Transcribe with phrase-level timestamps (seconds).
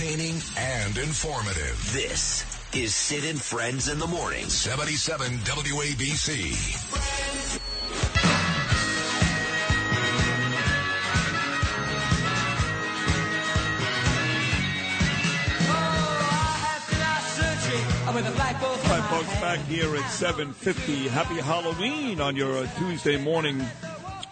[0.00, 1.90] Entertaining and informative.
[1.92, 4.48] This is Sid and Friends in the Morning.
[4.48, 6.50] 77 WABC.
[18.06, 21.06] All right, folks, back here at 7.50.
[21.08, 23.64] Happy Halloween on your uh, Tuesday morning.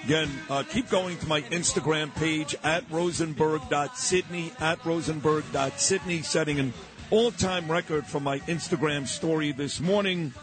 [0.05, 6.73] Again, uh, keep going to my Instagram page at rosenberg.sydney, at rosenberg.sydney, setting an
[7.11, 10.35] all-time record for my Instagram story this morning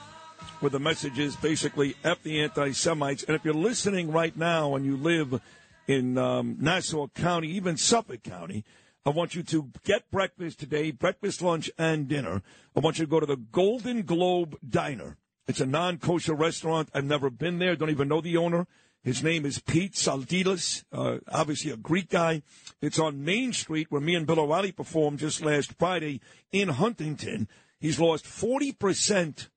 [0.62, 3.24] where the message is basically F the anti-Semites.
[3.24, 5.42] And if you're listening right now and you live
[5.88, 8.64] in um, Nassau County, even Suffolk County,
[9.06, 12.44] I want you to get breakfast today, breakfast, lunch, and dinner.
[12.78, 15.18] I want you to go to the Golden Globe Diner.
[15.48, 16.90] It's a non-kosher restaurant.
[16.94, 17.76] I've never been there.
[17.76, 18.66] Don't even know the owner.
[19.04, 22.42] His name is Pete Saldilas, uh, obviously a Greek guy.
[22.82, 26.20] It's on Main Street where me and Bill O'Reilly performed just last Friday
[26.52, 27.48] in Huntington.
[27.80, 29.48] He's lost 40%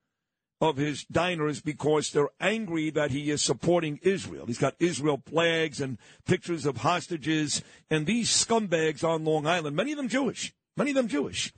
[0.61, 4.47] of his diners because they're angry that he is supporting Israel.
[4.47, 7.63] He's got Israel flags and pictures of hostages.
[7.91, 11.53] And these scumbags on Long Island, many of them Jewish, many of them Jewish,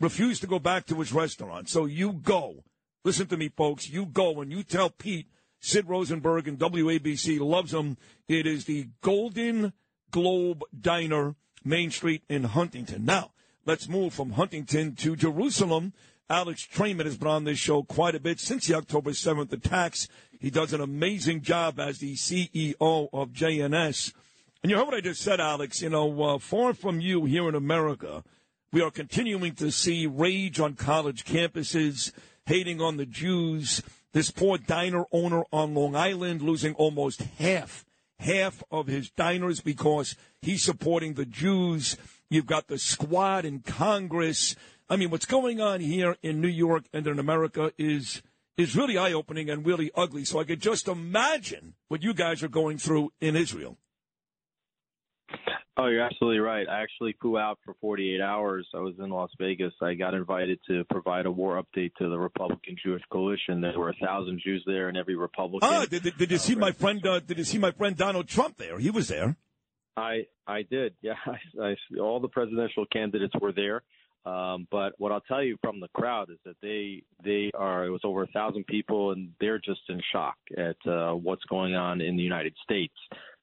[0.00, 1.68] refuse to go back to his restaurant.
[1.68, 2.64] So you go.
[3.04, 3.88] Listen to me, folks.
[3.88, 5.28] You go and you tell Pete,
[5.60, 7.96] Sid Rosenberg and WABC loves him.
[8.28, 9.72] It is the Golden
[10.10, 13.04] Globe Diner, Main Street in Huntington.
[13.04, 13.32] Now,
[13.66, 15.92] let's move from Huntington to Jerusalem.
[16.30, 20.08] Alex Traiman has been on this show quite a bit since the October 7th attacks.
[20.38, 24.12] He does an amazing job as the CEO of JNS.
[24.62, 25.82] And you heard what I just said, Alex.
[25.82, 28.22] You know, uh, far from you here in America,
[28.72, 32.12] we are continuing to see rage on college campuses,
[32.46, 33.82] hating on the Jews.
[34.12, 37.84] This poor diner owner on Long Island losing almost half,
[38.18, 41.96] half of his diners because he's supporting the Jews.
[42.28, 44.56] You've got the squad in Congress.
[44.88, 48.22] I mean, what's going on here in New York and in America is
[48.56, 50.24] is really eye opening and really ugly.
[50.24, 53.78] So I could just imagine what you guys are going through in Israel.
[55.82, 56.68] Oh, you're absolutely right.
[56.68, 58.68] I actually flew out for 48 hours.
[58.74, 59.72] I was in Las Vegas.
[59.80, 63.62] I got invited to provide a war update to the Republican Jewish Coalition.
[63.62, 65.66] There were a thousand Jews there, and every Republican.
[65.72, 67.04] Ah, did, did, did you see my friend?
[67.06, 68.78] Uh, did you see my friend Donald Trump there?
[68.78, 69.38] He was there.
[69.96, 70.96] I I did.
[71.02, 73.82] Yeah, I, I, all the presidential candidates were there.
[74.26, 77.90] Um, but what I'll tell you from the crowd is that they they are it
[77.90, 82.02] was over a thousand people and they're just in shock at uh, what's going on
[82.02, 82.94] in the United States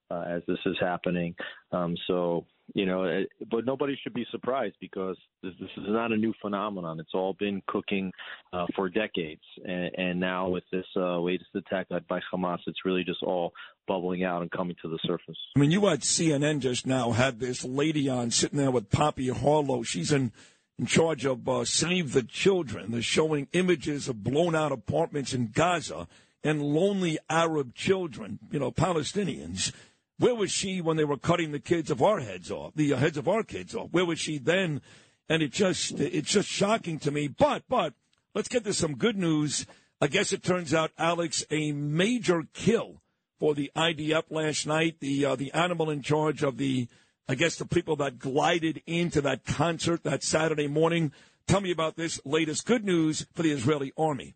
[0.09, 1.35] uh, as this is happening.
[1.71, 6.11] Um, so you know, it, but nobody should be surprised because this, this is not
[6.11, 6.99] a new phenomenon.
[6.99, 8.11] It's all been cooking
[8.51, 13.03] uh, for decades, and, and now with this uh, latest attack by Hamas, it's really
[13.03, 13.53] just all
[13.87, 15.37] bubbling out and coming to the surface.
[15.55, 19.29] I mean, you watched CNN just now had this lady on sitting there with Poppy
[19.29, 19.83] Harlow.
[19.83, 20.31] She's in
[20.77, 22.91] in charge of uh, Save the Children.
[22.91, 26.07] They're showing images of blown out apartments in Gaza
[26.43, 29.73] and lonely Arab children, you know, Palestinians.
[30.19, 32.97] Where was she when they were cutting the kids of our heads off, the uh,
[32.97, 33.89] heads of our kids off?
[33.91, 34.81] Where was she then?
[35.29, 37.27] And it just, it's just shocking to me.
[37.27, 37.93] But, but
[38.33, 39.67] let's get to some good news.
[39.99, 43.01] I guess it turns out, Alex, a major kill
[43.39, 44.99] for the IDF last night.
[44.99, 46.87] The uh, the animal in charge of the
[47.27, 51.11] I guess the people that glided into that concert that Saturday morning.
[51.47, 54.35] Tell me about this latest good news for the Israeli army.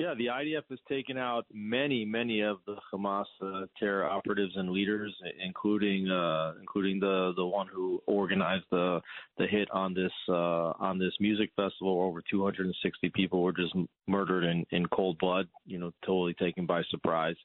[0.00, 4.70] Yeah, the IDF has taken out many, many of the Hamas uh, terror operatives and
[4.70, 9.02] leaders, including uh, including the the one who organized the
[9.36, 12.00] the hit on this uh, on this music festival.
[12.00, 13.74] Over 260 people were just
[14.06, 15.48] murdered in in cold blood.
[15.66, 17.36] You know, totally taken by surprise.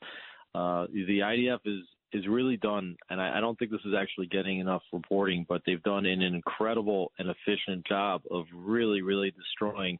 [0.53, 1.81] Uh, the IDF is
[2.13, 5.61] is really done, and I, I don't think this is actually getting enough reporting, but
[5.65, 9.99] they've done an incredible and efficient job of really, really destroying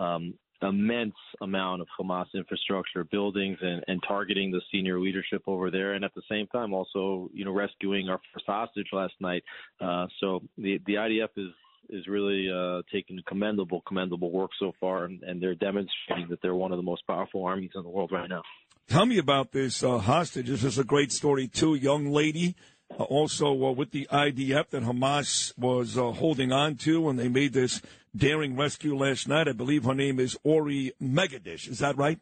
[0.00, 5.94] um, immense amount of Hamas infrastructure, buildings, and, and targeting the senior leadership over there,
[5.94, 9.42] and at the same time also, you know, rescuing our first hostage last night.
[9.80, 11.52] Uh, so the the IDF is
[11.88, 16.54] is really uh, taking commendable, commendable work so far, and, and they're demonstrating that they're
[16.54, 18.42] one of the most powerful armies in the world right now.
[18.88, 20.46] Tell me about this uh, hostage.
[20.46, 21.74] This is a great story too.
[21.74, 22.54] Young lady
[22.90, 27.28] uh, also uh, with the IDF that Hamas was uh, holding on to, when they
[27.28, 27.82] made this
[28.16, 29.48] daring rescue last night.
[29.48, 31.68] I believe her name is Ori Megidish.
[31.68, 32.18] Is that right?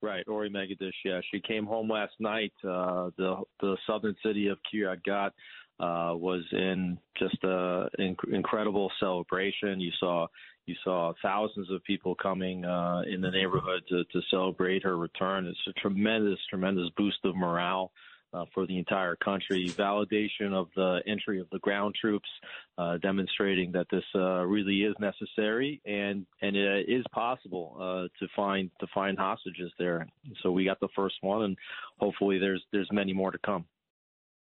[0.00, 0.92] Right, Ori Megidish.
[1.04, 2.52] Yeah, she came home last night.
[2.62, 5.32] Uh, the the southern city of Kiryat Gat
[5.80, 9.80] uh, was in just a inc- incredible celebration.
[9.80, 10.26] You saw
[10.66, 15.46] you saw thousands of people coming uh, in the neighborhood to, to celebrate her return.
[15.46, 17.90] It's a tremendous, tremendous boost of morale
[18.32, 19.68] uh, for the entire country.
[19.68, 22.28] Validation of the entry of the ground troops,
[22.76, 28.28] uh, demonstrating that this uh, really is necessary and and it is possible uh, to
[28.34, 30.06] find to find hostages there.
[30.42, 31.56] So we got the first one, and
[31.98, 33.64] hopefully there's there's many more to come.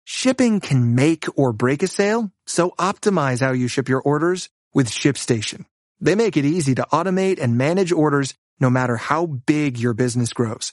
[0.04, 4.88] Shipping can make or break a sale, so optimize how you ship your orders with
[4.88, 5.64] ShipStation.
[6.00, 10.32] They make it easy to automate and manage orders no matter how big your business
[10.32, 10.72] grows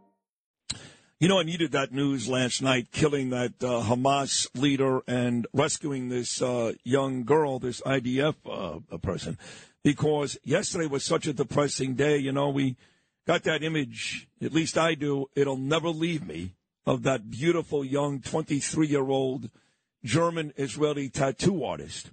[1.21, 6.09] You know, I needed that news last night, killing that uh, Hamas leader and rescuing
[6.09, 8.33] this uh, young girl, this IDF
[8.91, 9.37] uh, person,
[9.83, 12.17] because yesterday was such a depressing day.
[12.17, 12.75] You know, we
[13.27, 16.55] got that image, at least I do, it'll never leave me,
[16.87, 19.51] of that beautiful young 23 year old
[20.03, 22.09] German Israeli tattoo artist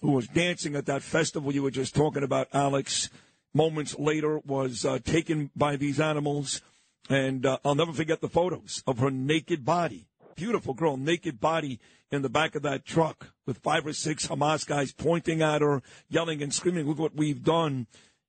[0.00, 3.08] who was dancing at that festival you were just talking about, Alex.
[3.54, 6.60] Moments later, was uh, taken by these animals
[7.08, 10.08] and uh, I'll never forget the photos of her naked body.
[10.36, 14.66] Beautiful girl, naked body in the back of that truck with five or six Hamas
[14.66, 17.86] guys pointing at her, yelling and screaming, Look what we've done.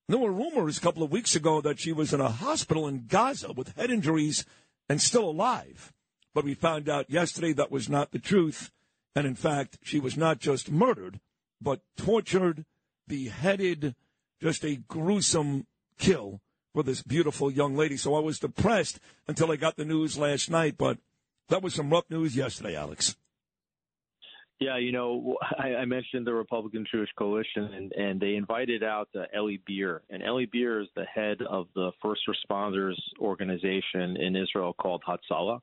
[0.07, 2.87] And there were rumors a couple of weeks ago that she was in a hospital
[2.87, 4.45] in Gaza with head injuries
[4.87, 5.93] and still alive.
[6.33, 8.71] But we found out yesterday that was not the truth.
[9.15, 11.19] And in fact, she was not just murdered,
[11.61, 12.65] but tortured,
[13.07, 13.95] beheaded,
[14.41, 15.67] just a gruesome
[15.97, 16.41] kill
[16.73, 17.97] for this beautiful young lady.
[17.97, 20.97] So I was depressed until I got the news last night, but
[21.49, 23.15] that was some rough news yesterday, Alex.
[24.59, 29.09] Yeah, you know, I, I mentioned the Republican Jewish Coalition, and, and they invited out
[29.15, 34.35] uh, Eli Beer, and Eli Beer is the head of the first responders organization in
[34.35, 35.59] Israel called Hatzalah.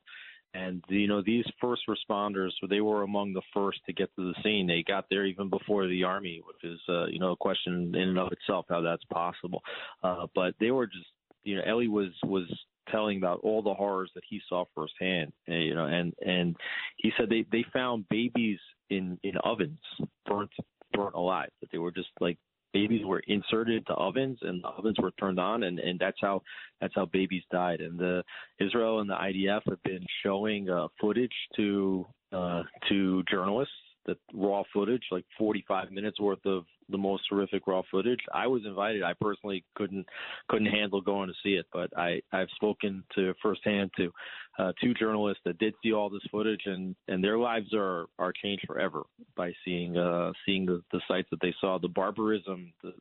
[0.57, 4.43] And you know these first responders, they were among the first to get to the
[4.43, 4.67] scene.
[4.67, 8.09] They got there even before the army, which is uh, you know a question in
[8.09, 9.63] and of itself how that's possible.
[10.03, 11.09] Uh, but they were just
[11.45, 12.47] you know Eli was was
[12.91, 15.33] telling about all the horrors that he saw firsthand.
[15.47, 16.57] You know, and and
[16.97, 18.59] he said they they found babies
[18.91, 19.81] in in ovens
[20.25, 20.51] burnt
[20.93, 21.51] burnt alive.
[21.61, 22.39] That they were just like
[22.77, 26.43] babies were inserted into ovens and the ovens were turned on and, and that's how
[26.81, 27.81] that's how babies died.
[27.81, 28.23] And the
[28.61, 33.73] Israel and the IDF have been showing uh, footage to uh, to journalists
[34.07, 38.21] the raw footage, like 45 minutes worth of the most horrific raw footage.
[38.33, 39.03] I was invited.
[39.03, 40.07] I personally couldn't
[40.49, 44.13] couldn't handle going to see it, but I I've spoken to firsthand to
[44.59, 48.33] uh, two journalists that did see all this footage, and and their lives are are
[48.33, 49.03] changed forever
[49.37, 52.93] by seeing uh seeing the the sights that they saw, the barbarism, the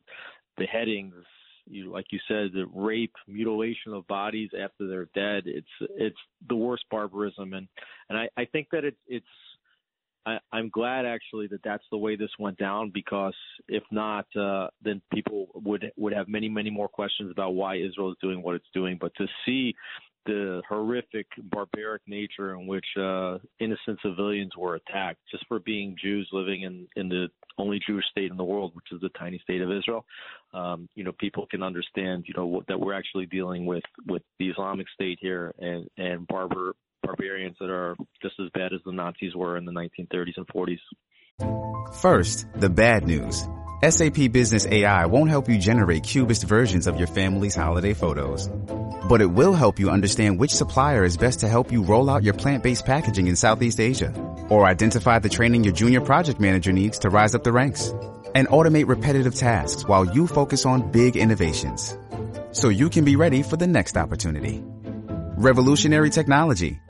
[0.56, 1.14] beheadings,
[1.66, 5.44] you like you said, the rape, mutilation of bodies after they're dead.
[5.46, 5.66] It's
[5.96, 7.68] it's the worst barbarism, and
[8.08, 9.26] and I I think that it's it's
[10.26, 13.34] I, I'm glad actually that that's the way this went down because
[13.68, 18.10] if not, uh, then people would would have many many more questions about why Israel
[18.10, 18.98] is doing what it's doing.
[19.00, 19.74] But to see
[20.26, 26.28] the horrific, barbaric nature in which uh, innocent civilians were attacked just for being Jews
[26.32, 27.28] living in in the
[27.58, 30.04] only Jewish state in the world, which is the tiny state of Israel.
[30.52, 34.48] Um, you know, people can understand, you know, that we're actually dealing with with the
[34.48, 36.72] Islamic State here and and barbar
[37.06, 40.80] barbarians that are just as bad as the Nazis were in the 1930s and 40s.
[42.00, 43.46] First, the bad news.
[43.82, 48.48] SAP Business AI won't help you generate cubist versions of your family's holiday photos.
[49.08, 52.24] But it will help you understand which supplier is best to help you roll out
[52.24, 54.12] your plant-based packaging in Southeast Asia,
[54.48, 57.92] or identify the training your junior project manager needs to rise up the ranks,
[58.34, 61.96] and automate repetitive tasks while you focus on big innovations.
[62.52, 64.64] So you can be ready for the next opportunity.
[65.36, 66.80] Revolutionary technology,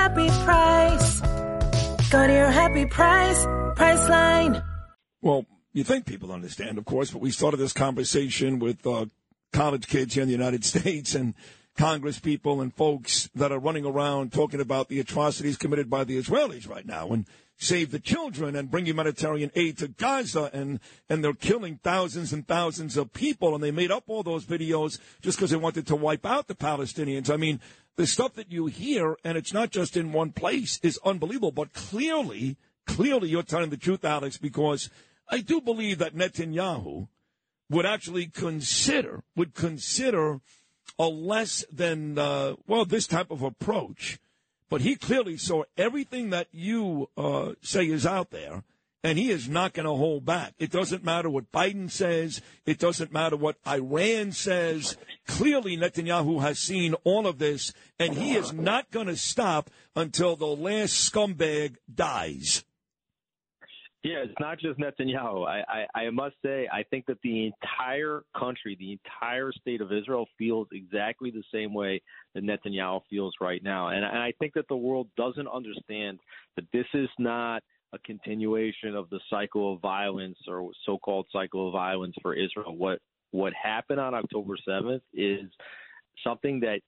[0.00, 1.20] happy price.
[2.10, 3.44] Go to your happy price,
[3.76, 4.64] Priceline.
[5.20, 9.06] Well, you think people understand, of course, but we started this conversation with uh,
[9.52, 11.34] college kids here in the United States and
[11.76, 16.18] Congress people and folks that are running around talking about the atrocities committed by the
[16.18, 17.26] Israelis right now and
[17.60, 20.80] save the children and bring humanitarian aid to Gaza and
[21.10, 24.98] and they're killing thousands and thousands of people and they made up all those videos
[25.20, 27.30] just because they wanted to wipe out the Palestinians.
[27.30, 27.60] I mean,
[27.96, 31.72] the stuff that you hear and it's not just in one place is unbelievable, but
[31.72, 32.56] clearly,
[32.86, 34.90] clearly you're telling the truth, Alex, because
[35.28, 37.08] I do believe that Netanyahu
[37.68, 40.40] would actually consider would consider
[40.98, 44.18] a less than uh, well this type of approach,
[44.68, 48.64] but he clearly saw everything that you uh, say is out there,
[49.02, 50.54] and he is not going to hold back.
[50.58, 52.40] It doesn't matter what Biden says.
[52.66, 54.96] It doesn't matter what Iran says.
[55.26, 60.36] Clearly, Netanyahu has seen all of this, and he is not going to stop until
[60.36, 62.64] the last scumbag dies.
[64.02, 65.46] Yeah, it's not just Netanyahu.
[65.46, 69.92] I, I, I must say, I think that the entire country, the entire state of
[69.92, 72.00] Israel feels exactly the same way
[72.34, 73.88] that Netanyahu feels right now.
[73.88, 76.18] And, and I think that the world doesn't understand
[76.56, 77.62] that this is not
[77.92, 82.76] a continuation of the cycle of violence or so-called cycle of violence for Israel.
[82.76, 83.00] What
[83.32, 85.48] what happened on October 7th is
[86.24, 86.80] something that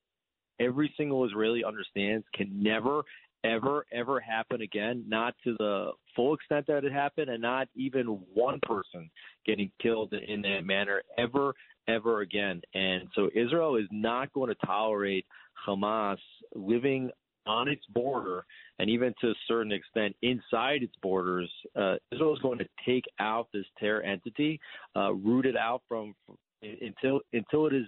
[0.59, 3.03] every single Israeli understands can never
[3.45, 8.07] ever, ever happen again, not to the full extent that it happened, and not even
[8.35, 9.11] one person
[9.47, 11.55] getting killed in that manner ever,
[11.89, 12.61] ever again.
[12.75, 15.27] And so Israel is not going to tolerate
[15.67, 16.19] Hamas
[16.55, 17.11] living
[17.47, 18.45] on its border
[18.79, 21.51] and even to a certain extent inside its borders.
[21.77, 24.61] Uh, Israel is going to take out this terror entity,
[24.97, 26.15] uh, root it out from
[26.63, 27.87] until until it is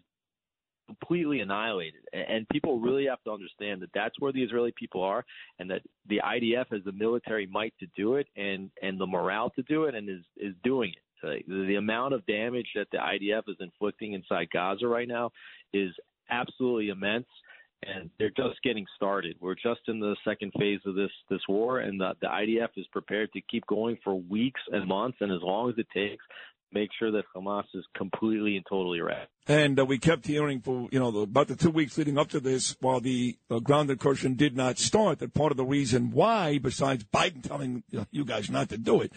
[0.86, 2.02] completely annihilated.
[2.12, 5.24] And people really have to understand that that's where the Israeli people are,
[5.58, 9.50] and that the IDF has the military might to do it, and and the morale
[9.50, 10.98] to do it, and is is doing it.
[11.48, 15.30] The, the amount of damage that the IDF is inflicting inside Gaza right now
[15.72, 15.90] is
[16.30, 17.26] absolutely immense.
[17.86, 19.36] And they're just getting started.
[19.40, 22.86] We're just in the second phase of this this war, and the, the IDF is
[22.92, 26.24] prepared to keep going for weeks and months, and as long as it takes
[26.74, 29.30] make sure that Hamas is completely and totally erased.
[29.46, 32.40] And uh, we kept hearing for you know about the two weeks leading up to
[32.40, 36.58] this, while the uh, ground incursion did not start, that part of the reason why,
[36.58, 39.12] besides Biden telling you, know, you guys not to do it,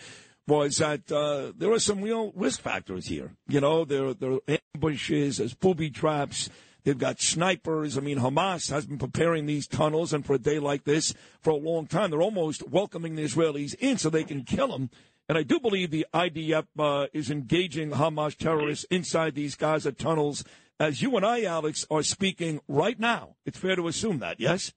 [0.48, 3.32] was that uh, there are some real risk factors here.
[3.48, 6.50] You know, there there are ambushes, there's booby traps.
[6.84, 7.98] They've got snipers.
[7.98, 11.50] I mean, Hamas has been preparing these tunnels, and for a day like this, for
[11.50, 14.90] a long time, they're almost welcoming the Israelis in so they can kill them.
[15.30, 20.46] And I do believe the IDF uh, is engaging Hamas terrorists inside these Gaza tunnels.
[20.80, 24.72] As you and I, Alex, are speaking right now, it's fair to assume that, yes?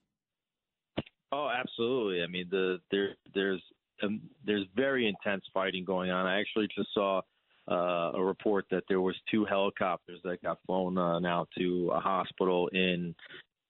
[1.31, 2.23] Oh, absolutely.
[2.23, 3.61] I mean, the there there's
[4.03, 6.25] um, there's very intense fighting going on.
[6.25, 7.21] I actually just saw
[7.69, 11.99] uh, a report that there was two helicopters that got flown uh, now to a
[11.99, 13.15] hospital in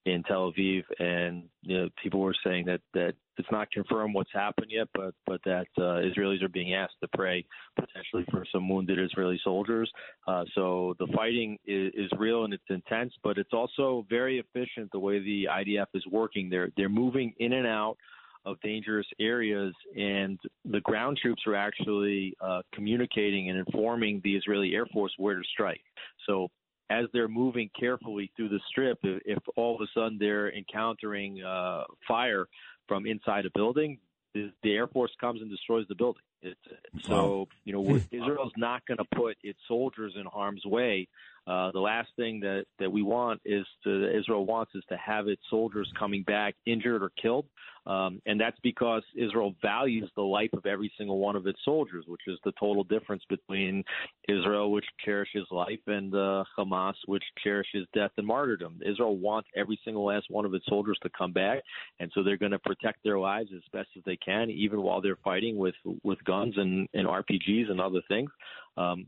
[0.04, 4.32] in Tel Aviv, and you know, people were saying that that it's not confirmed what's
[4.32, 7.44] happened yet, but but that uh, Israelis are being asked to pray
[7.78, 9.90] potentially for some wounded Israeli soldiers.
[10.26, 14.90] Uh, so the fighting is, is real and it's intense, but it's also very efficient
[14.92, 16.50] the way the IDF is working.
[16.50, 17.96] They're they're moving in and out
[18.44, 24.74] of dangerous areas, and the ground troops are actually uh, communicating and informing the Israeli
[24.74, 25.82] Air Force where to strike.
[26.26, 26.48] So
[26.90, 31.42] as they're moving carefully through the strip, if, if all of a sudden they're encountering
[31.42, 32.46] uh, fire
[32.88, 33.98] from inside a building,
[34.34, 36.22] the, the Air Force comes and destroys the building.
[36.42, 36.58] It's,
[37.02, 41.08] so you know Israel's not going to put its soldiers in harm's way.
[41.46, 45.26] Uh, the last thing that that we want is to Israel wants is to have
[45.26, 47.46] its soldiers coming back injured or killed,
[47.84, 52.04] um, and that's because Israel values the life of every single one of its soldiers,
[52.06, 53.82] which is the total difference between
[54.28, 58.78] Israel, which cherishes life, and uh, Hamas, which cherishes death and martyrdom.
[58.86, 61.60] Israel wants every single last one of its soldiers to come back,
[61.98, 65.00] and so they're going to protect their lives as best as they can, even while
[65.00, 68.30] they're fighting with with guns and, and RPGs and other things.
[68.76, 69.06] Um,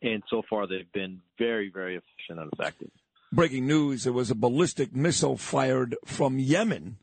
[0.00, 2.90] and so far, they've been very, very efficient and effective.
[3.32, 6.98] Breaking news: There was a ballistic missile fired from Yemen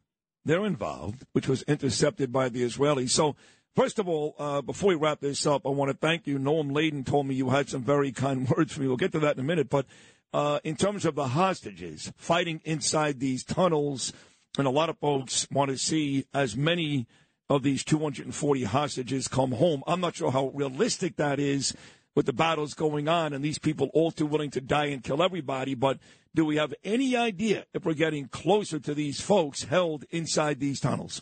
[0.46, 3.12] they're involved, which was intercepted by the Israelis.
[3.12, 3.36] So,
[3.76, 6.40] first of all, uh, before we wrap this up, I want to thank you.
[6.40, 8.88] Noam Laden told me you had some very kind words for me.
[8.88, 9.70] We'll get to that in a minute.
[9.70, 9.86] But
[10.34, 14.14] uh, in terms of the hostages fighting inside these tunnels,
[14.58, 17.06] and a lot of folks want to see as many
[17.50, 19.84] of these 240 hostages come home.
[19.88, 21.76] I'm not sure how realistic that is
[22.16, 25.22] with the battles going on and these people all too willing to die and kill
[25.22, 25.76] everybody.
[25.76, 26.00] But
[26.36, 30.80] do we have any idea if we're getting closer to these folks held inside these
[30.80, 31.22] tunnels?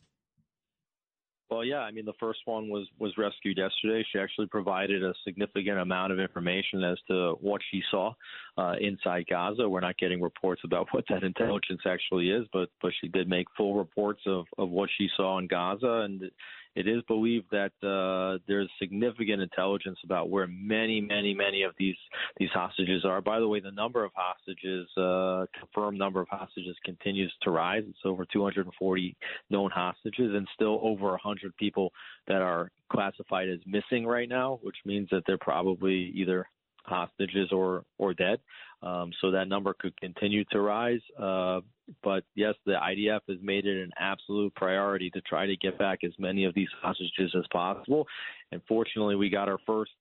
[1.49, 1.79] Well, yeah.
[1.79, 4.05] I mean, the first one was was rescued yesterday.
[4.11, 8.13] She actually provided a significant amount of information as to what she saw
[8.57, 9.67] uh, inside Gaza.
[9.69, 13.47] We're not getting reports about what that intelligence actually is, but but she did make
[13.55, 16.29] full reports of of what she saw in Gaza, and
[16.77, 21.95] it is believed that uh, there's significant intelligence about where many, many, many of these
[22.37, 23.19] these hostages are.
[23.19, 27.81] By the way, the number of hostages, uh, confirmed number of hostages, continues to rise.
[27.87, 29.17] It's over 240
[29.49, 31.91] known hostages, and still over 100 people
[32.27, 36.47] that are classified as missing right now, which means that they're probably either
[36.83, 38.39] hostages or or dead.
[38.83, 41.01] Um, so that number could continue to rise.
[41.19, 41.61] Uh,
[42.07, 46.05] but yes, the IDF has made it an absolute priority to try to get back
[46.05, 48.07] as many of these hostages as possible.
[48.53, 49.91] And fortunately, we got our first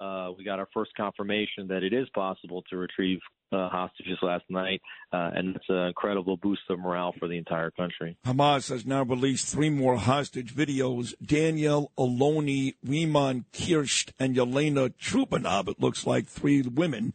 [0.00, 3.20] uh, we got our first confirmation that it is possible to retrieve
[3.52, 4.80] uh, hostages last night,
[5.12, 8.16] uh, and it's an incredible boost of morale for the entire country.
[8.26, 11.14] Hamas has now released three more hostage videos.
[11.24, 17.12] Daniel Aloni, Rimon Kirsht, and Yelena Trupanov, it looks like three women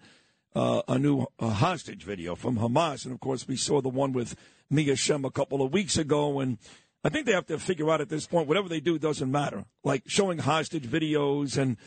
[0.58, 3.06] uh, a new uh, hostage video from Hamas.
[3.06, 4.36] And of course, we saw the one with
[4.72, 6.40] Mia Shem a couple of weeks ago.
[6.40, 6.58] And
[7.04, 9.66] I think they have to figure out at this point, whatever they do doesn't matter.
[9.84, 11.78] Like showing hostage videos and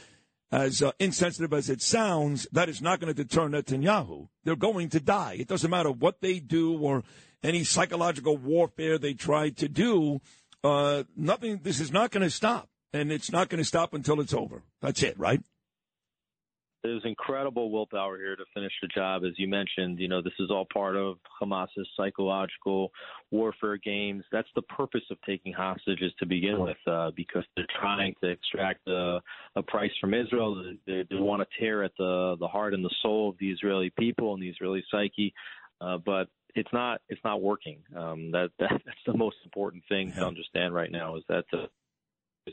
[0.52, 4.28] as uh, insensitive as it sounds, that is not going to deter Netanyahu.
[4.44, 5.38] They're going to die.
[5.40, 7.02] It doesn't matter what they do or
[7.42, 10.20] any psychological warfare they try to do.
[10.62, 11.60] Uh, nothing.
[11.62, 14.62] This is not going to stop, and it's not going to stop until it's over.
[14.80, 15.42] That's it, right?
[16.82, 19.23] There's incredible willpower here to finish the job.
[19.25, 22.90] As you mentioned, you know, this is all part of Hamas's psychological
[23.30, 24.25] warfare games.
[24.32, 28.86] That's the purpose of taking hostages to begin with, uh, because they're trying to extract
[28.88, 29.21] a,
[29.56, 30.75] a price from Israel.
[30.86, 33.90] They, they want to tear at the, the heart and the soul of the Israeli
[33.99, 35.34] people and the Israeli psyche.
[35.80, 37.78] Uh, but it's not it's not working.
[37.97, 41.66] Um, that, that that's the most important thing to understand right now is that uh,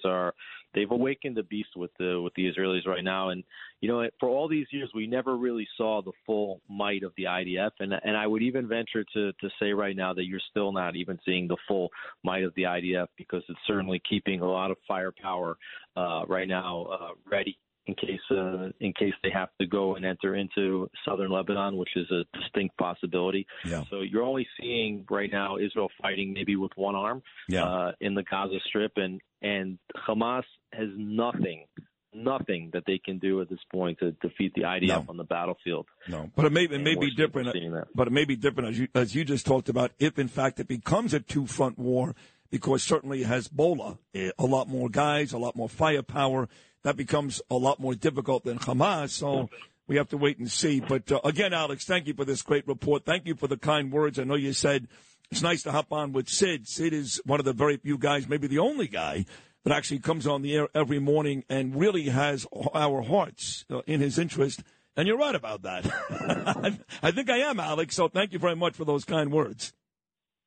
[0.06, 0.34] are
[0.74, 3.30] they've awakened the beast with the with the Israelis right now.
[3.30, 3.44] And
[3.82, 7.24] you know, for all these years, we never really saw the full might of the
[7.24, 7.72] IDF.
[7.80, 10.96] And and I would even venture to to say right now that you're still not
[10.96, 11.90] even seeing the full
[12.24, 15.58] might of the IDF because it's certainly keeping a lot of firepower
[15.96, 20.06] uh, right now uh, ready in case uh, in case they have to go and
[20.06, 23.48] enter into southern Lebanon, which is a distinct possibility.
[23.66, 23.84] Yeah.
[23.90, 27.64] So you're only seeing right now Israel fighting maybe with one arm yeah.
[27.64, 31.66] uh, in the Gaza Strip, and and Hamas has nothing.
[32.14, 35.06] Nothing that they can do at this point to defeat the IDF No.
[35.10, 35.86] on the battlefield.
[36.08, 37.54] No, but it may it may be different.
[37.94, 39.92] But it may be different as you as you just talked about.
[40.00, 42.16] If in fact it becomes a two front war,
[42.50, 46.50] because certainly Hezbollah eh, a lot more guys, a lot more firepower.
[46.88, 49.10] That becomes a lot more difficult than Hamas.
[49.10, 49.50] So
[49.88, 50.80] we have to wait and see.
[50.80, 53.04] But uh, again, Alex, thank you for this great report.
[53.04, 54.18] Thank you for the kind words.
[54.18, 54.88] I know you said
[55.30, 56.66] it's nice to hop on with Sid.
[56.66, 59.26] Sid is one of the very few guys, maybe the only guy,
[59.66, 64.00] that actually comes on the air every morning and really has our hearts uh, in
[64.00, 64.64] his interest.
[64.96, 65.86] And you're right about that.
[67.04, 67.98] I think I am, Alex.
[67.98, 69.74] So thank you very much for those kind words.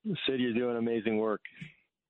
[0.06, 1.42] Sid, you're doing amazing work.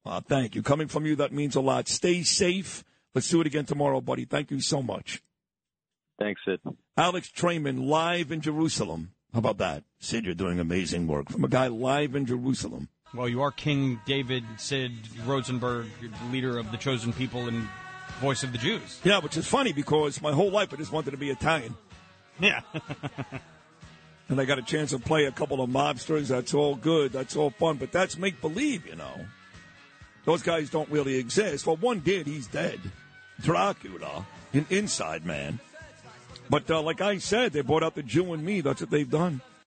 [0.06, 0.62] Uh, thank you.
[0.62, 1.88] Coming from you, that means a lot.
[1.88, 2.84] Stay safe.
[3.14, 4.24] Let's do it again tomorrow, buddy.
[4.24, 5.22] Thank you so much.
[6.18, 6.60] Thanks, Sid.
[6.96, 9.12] Alex Traiman live in Jerusalem.
[9.32, 9.84] How about that?
[9.98, 12.88] Sid, you're doing amazing work from a guy live in Jerusalem.
[13.14, 14.92] Well, you are King David Sid
[15.26, 15.86] Rosenberg,
[16.30, 17.66] leader of the chosen people and
[18.20, 19.00] voice of the Jews.
[19.02, 21.74] Yeah, which is funny because my whole life I just wanted to be Italian.
[22.38, 22.60] Yeah.
[24.28, 26.28] and I got a chance to play a couple of mobsters.
[26.28, 27.12] That's all good.
[27.12, 27.76] That's all fun.
[27.78, 29.26] But that's make believe, you know.
[30.24, 31.66] Those guys don't really exist.
[31.66, 32.26] Well, one did.
[32.26, 32.80] He's dead.
[33.40, 35.58] Dracula, an inside man.
[36.50, 38.60] But uh, like I said, they brought out the Jew and me.
[38.60, 39.40] That's what they've done.